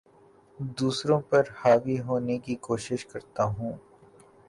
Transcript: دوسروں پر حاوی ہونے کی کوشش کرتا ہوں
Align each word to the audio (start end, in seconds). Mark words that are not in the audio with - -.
دوسروں 0.77 1.19
پر 1.29 1.43
حاوی 1.55 1.99
ہونے 1.99 2.37
کی 2.37 2.55
کوشش 2.61 3.05
کرتا 3.05 3.43
ہوں 3.49 3.73